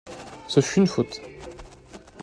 [0.47, 1.21] Ce fut une faute.